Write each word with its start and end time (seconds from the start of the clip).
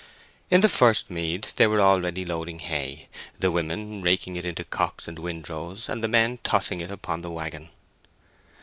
In 0.49 0.61
the 0.61 0.67
first 0.67 1.11
mead 1.11 1.51
they 1.57 1.67
were 1.67 1.79
already 1.79 2.25
loading 2.25 2.57
hay, 2.57 3.07
the 3.37 3.51
women 3.51 4.01
raking 4.01 4.35
it 4.35 4.45
into 4.45 4.63
cocks 4.63 5.07
and 5.07 5.19
windrows, 5.19 5.87
and 5.87 6.03
the 6.03 6.07
men 6.07 6.39
tossing 6.39 6.81
it 6.81 6.89
upon 6.89 7.21
the 7.21 7.29
waggon. 7.29 7.69